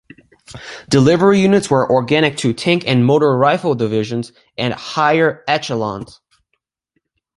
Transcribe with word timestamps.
Delivery 0.89 1.39
units 1.39 1.69
were 1.69 1.87
organic 1.87 2.35
to 2.37 2.53
Tank 2.53 2.85
and 2.87 3.05
Motor 3.05 3.37
Rifle 3.37 3.75
Divisions 3.75 4.31
and 4.57 4.73
higher 4.73 5.43
echelons. 5.47 6.19